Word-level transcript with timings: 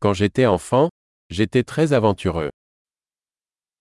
Quand 0.00 0.14
j'étais 0.14 0.46
enfant, 0.46 0.88
j'étais 1.30 1.64
très 1.64 1.92
aventureux. 1.92 2.50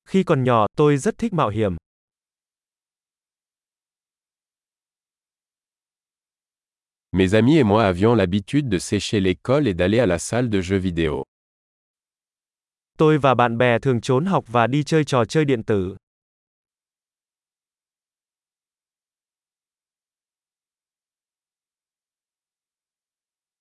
Khi 0.10 0.24
còn 0.24 0.44
nhỏ, 0.44 0.66
tôi 0.76 0.98
rất 0.98 1.18
thích 1.18 1.34
mạo 1.34 1.50
hiểm. 1.50 1.76
Mes 7.12 7.34
amis 7.36 7.58
et 7.58 7.64
moi 7.64 7.84
avions 7.86 8.16
l'habitude 8.16 8.70
de 8.70 8.80
sécher 8.80 9.20
l'école 9.20 9.68
et 9.68 9.74
d'aller 9.74 10.00
à 10.00 10.06
la 10.06 10.20
salle 10.20 10.50
de 10.50 10.62
jeux 10.62 10.80
vidéo. 10.80 11.24
Tôi 12.98 13.18
và 13.18 13.34
bạn 13.36 13.58
bè 13.58 13.80
thường 13.80 14.02
trốn 14.02 14.26
học 14.26 14.44
và 14.48 14.68
đi 14.68 14.84
chơi 14.84 15.04
trò 15.04 15.26
chơi 15.26 15.46
điện 15.46 15.64
tử. 15.64 15.96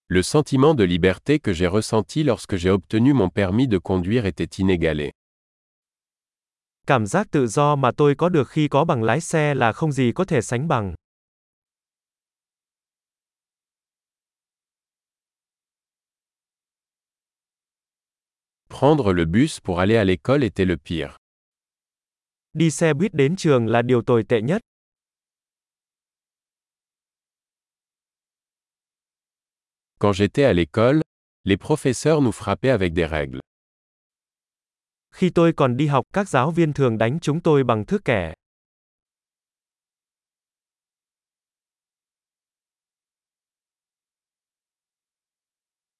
Le 0.08 0.22
sentiment 0.22 0.74
de 0.74 0.84
liberté 0.84 1.40
que 1.40 1.52
j'ai 1.52 1.66
ressenti 1.66 2.22
lorsque 2.22 2.54
j'ai 2.54 2.70
obtenu 2.70 3.12
mon 3.12 3.28
permis 3.28 3.66
de 3.66 3.76
conduire 3.78 4.24
était 4.24 4.48
inégalé. 4.58 5.10
Cảm 6.86 7.06
giác 7.06 7.30
tự 7.30 7.46
do 7.46 7.76
mà 7.76 7.90
tôi 7.96 8.14
có 8.14 8.28
được 8.28 8.48
khi 8.48 8.68
có 8.68 8.84
bằng 8.84 9.02
lái 9.02 9.20
xe 9.20 9.54
là 9.54 9.72
không 9.72 9.92
gì 9.92 10.12
có 10.14 10.24
thể 10.24 10.40
sánh 10.40 10.68
bằng. 10.68 10.94
Prendre 18.68 19.12
le 19.12 19.24
bus 19.24 19.60
pour 19.60 19.80
aller 19.80 19.96
à 19.96 20.04
l'école 20.04 20.44
était 20.44 20.68
le 20.68 20.76
pire. 20.76 21.16
Đi 22.52 22.70
xe 22.70 22.94
buýt 22.94 23.14
đến 23.14 23.36
trường 23.36 23.66
là 23.66 23.82
điều 23.82 24.02
tồi 24.02 24.24
tệ 24.28 24.40
nhất. 24.42 24.62
Quand 29.98 30.12
j'étais 30.12 30.44
à 30.44 30.52
l'école, 30.52 31.00
les 31.46 31.56
professeurs 31.56 32.20
nous 32.20 32.32
frappaient 32.32 32.70
avec 32.70 32.92
des 32.92 33.06
règles. 33.06 33.40
Khi 35.10 35.30
tôi 35.30 35.52
còn 35.52 35.76
đi 35.76 35.86
học, 35.86 36.04
các 36.12 36.28
giáo 36.28 36.50
viên 36.50 36.72
thường 36.72 36.98
đánh 36.98 37.18
chúng 37.20 37.40
tôi 37.40 37.64
bằng 37.64 37.84
thước 37.86 38.04
kẻ. 38.04 38.34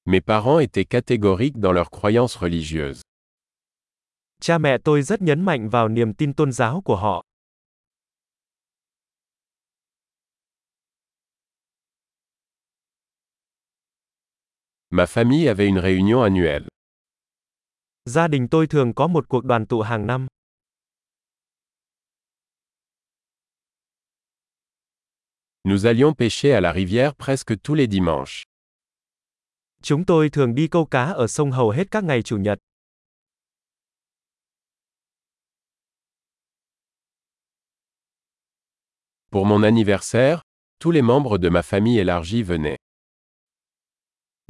Mes 0.05 0.21
parents 0.21 0.61
étaient 0.61 0.85
catégoriques 0.85 1.59
dans 1.59 1.73
leurs 1.73 1.91
croyances 1.91 2.37
religieuses. 2.41 3.01
Cha 4.41 4.59
mẹ 4.59 4.79
tôi 4.85 5.03
rất 5.03 5.23
nhấn 5.23 5.45
mạnh 5.45 5.69
vào 5.69 5.89
niềm 5.89 6.15
tin 6.15 6.35
tôn 6.35 6.53
giáo 6.53 6.83
của 6.85 6.97
họ. 6.97 7.23
Ma 14.97 15.07
famille 15.07 15.47
avait 15.47 15.69
une 15.69 15.79
réunion 15.79 16.23
annuelle. 16.23 16.69
Gia 18.07 18.29
đình 18.29 18.49
tôi 18.51 18.67
thường 18.67 18.95
có 18.95 19.07
một 19.07 19.29
cuộc 19.29 19.45
đoàn 19.45 19.67
tụ 19.67 19.81
hàng 19.81 20.07
năm. 20.07 20.27
Nous 25.65 25.87
allions 25.87 26.15
pêcher 26.15 26.53
à 26.53 26.61
la 26.61 26.73
rivière 26.73 27.15
presque 27.15 27.55
tous 27.63 27.75
les 27.75 27.87
dimanches. 27.91 28.43
Chúng 29.83 30.05
tôi 30.05 30.31
thường 30.31 30.55
đi 30.55 30.69
câu 30.69 30.87
cá 30.87 31.05
ở 31.05 31.27
sông 31.27 31.51
hầu 31.51 31.71
hết 31.71 31.91
các 31.91 32.05
ngày 32.05 32.23
chủ 32.23 32.37
nhật. 32.37 32.59
Pour 39.31 39.47
mon 39.47 39.63
anniversaire, 39.63 40.41
tous 40.81 40.93
les 40.95 41.03
membres 41.03 41.39
de 41.39 41.49
ma 41.51 41.63
famille 41.63 41.99
élargie 41.99 42.43
venaient. 42.43 42.86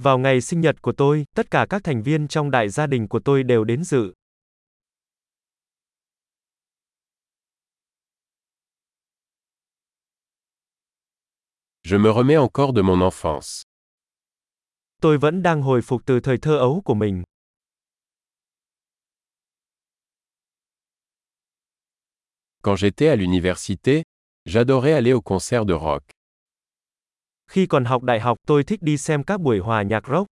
Vào 0.02 0.18
ngày 0.18 0.40
sinh 0.40 0.60
nhật 0.60 0.82
của 0.82 0.92
tôi, 0.92 1.24
tất 1.34 1.50
cả 1.50 1.66
các 1.70 1.84
thành 1.84 2.02
viên 2.02 2.28
trong 2.28 2.50
đại 2.50 2.68
gia 2.68 2.86
đình 2.86 3.08
của 3.08 3.20
tôi 3.24 3.42
đều 3.42 3.64
đến 3.64 3.84
dự. 3.84 4.12
Je 11.84 11.98
me 11.98 12.10
remets 12.16 12.38
encore 12.38 12.72
de 12.76 12.82
mon 12.82 13.00
enfance. 13.00 13.62
Tôi 15.02 15.18
vẫn 15.18 15.42
đang 15.42 15.62
hồi 15.62 15.82
phục 15.82 16.02
từ 16.06 16.20
thời 16.20 16.38
thơ 16.38 16.58
ấu 16.58 16.82
của 16.84 16.94
mình. 16.94 17.22
Quand 22.62 22.76
j'étais 22.76 23.08
à 23.08 23.16
l'université, 23.16 24.02
j'adorais 24.44 24.94
aller 24.94 25.12
au 25.12 25.20
concert 25.22 25.64
de 25.68 25.74
rock. 25.74 26.15
Khi 27.48 27.66
còn 27.66 27.84
học 27.84 28.02
đại 28.02 28.20
học, 28.20 28.38
tôi 28.46 28.64
thích 28.64 28.82
đi 28.82 28.96
xem 28.96 29.24
các 29.24 29.40
buổi 29.40 29.58
hòa 29.58 29.82
nhạc 29.82 30.08
rock. 30.08 30.26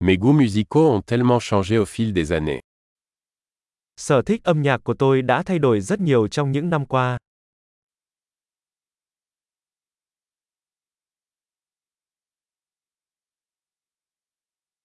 Mes 0.00 0.16
goûts 0.16 0.32
musicaux 0.32 0.90
ont 0.96 1.02
tellement 1.02 1.40
changé 1.40 1.76
au 1.76 1.84
fil 1.84 2.12
des 2.14 2.32
années. 2.32 2.60
Sở 3.96 4.22
thích 4.22 4.44
âm 4.44 4.62
nhạc 4.62 4.80
của 4.84 4.94
tôi 4.94 5.22
đã 5.22 5.42
thay 5.42 5.58
đổi 5.58 5.80
rất 5.80 6.00
nhiều 6.00 6.28
trong 6.28 6.52
những 6.52 6.70
năm 6.70 6.86
qua. 6.86 7.18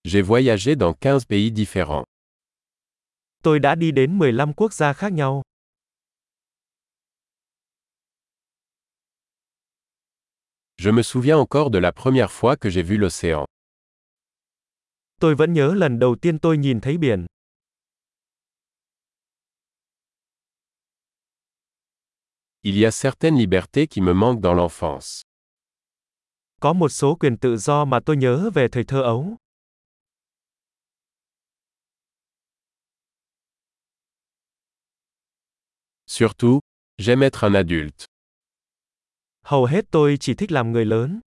J'ai 0.04 0.22
voyagé 0.22 0.76
dans 0.76 0.94
15 0.94 1.26
pays 1.26 1.52
différents. 1.52 2.06
Tôi 3.44 3.60
đã 3.60 3.76
đi 3.76 3.92
đến 3.92 4.18
15 4.18 4.54
quốc 4.54 4.74
gia 4.74 4.94
khác 4.94 5.14
nhau. 5.14 5.42
Je 10.78 10.90
me 10.92 11.02
souviens 11.04 11.38
encore 11.38 11.72
de 11.72 11.78
la 11.80 11.92
première 11.92 12.32
fois 12.32 12.58
que 12.58 12.70
j'ai 12.70 12.84
vu 12.84 12.98
l'océan. 12.98 13.46
Tôi 15.20 15.36
vẫn 15.36 15.54
nhớ 15.54 15.74
lần 15.74 16.00
đầu 16.00 16.16
tiên 16.22 16.40
tôi 16.40 16.58
nhìn 16.58 16.82
thấy 16.82 16.98
biển. 16.98 17.26
Il 22.64 22.78
y 22.78 22.86
a 22.86 22.92
certaines 22.92 23.38
libertés 23.38 23.88
qui 23.88 24.02
me 24.02 24.14
manquent 24.14 24.42
dans 24.42 24.56
l'enfance. 24.56 25.22
Có 26.62 26.74
một 26.74 26.90
số 26.90 27.16
quyền 27.16 27.38
tự 27.38 27.58
do 27.58 27.86
mà 27.86 28.00
tôi 28.06 28.18
nhớ 28.18 28.50
về 28.54 28.68
thời 28.72 28.84
thơ 28.84 29.02
ấu. 29.02 29.38
Surtout, 36.08 36.60
j'aime 36.98 37.24
être 37.24 37.44
un 37.44 37.54
adulte. 37.56 38.06
Hầu 39.46 39.66
hết 39.66 39.86
tôi 39.92 40.18
chỉ 40.20 40.34
thích 40.34 40.52
làm 40.52 40.72
người 40.72 40.86
lớn. 40.86 41.20